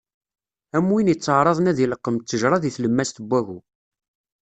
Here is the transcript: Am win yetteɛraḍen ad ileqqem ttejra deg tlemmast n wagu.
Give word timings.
Am 0.77 0.87
win 0.93 1.11
yetteɛraḍen 1.11 1.69
ad 1.71 1.77
ileqqem 1.83 2.15
ttejra 2.17 2.57
deg 2.63 2.73
tlemmast 2.75 3.17
n 3.19 3.25
wagu. 3.29 3.59